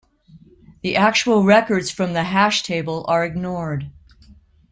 The 0.81 0.95
actual 0.95 1.43
records 1.43 1.91
from 1.91 2.13
the 2.13 2.23
hash 2.23 2.63
table 2.63 3.05
are 3.07 3.23
ignored. 3.23 3.91